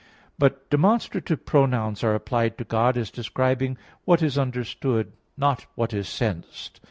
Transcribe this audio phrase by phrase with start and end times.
[0.39, 6.09] But demonstrative pronouns are applied to God as describing what is understood, not what is
[6.09, 6.79] sensed.